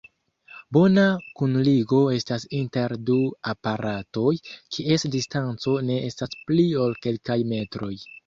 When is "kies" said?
4.77-5.05